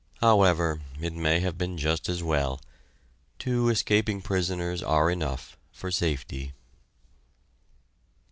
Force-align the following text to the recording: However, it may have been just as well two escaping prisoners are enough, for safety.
However, 0.19 0.81
it 0.99 1.13
may 1.13 1.41
have 1.41 1.59
been 1.59 1.77
just 1.77 2.09
as 2.09 2.23
well 2.23 2.59
two 3.37 3.69
escaping 3.69 4.19
prisoners 4.23 4.81
are 4.81 5.11
enough, 5.11 5.59
for 5.71 5.91
safety. 5.91 6.53